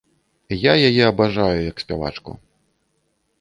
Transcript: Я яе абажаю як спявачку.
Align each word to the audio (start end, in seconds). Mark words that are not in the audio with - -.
Я 0.59 0.71
яе 0.89 1.03
абажаю 1.07 1.59
як 1.71 1.77
спявачку. 1.85 2.31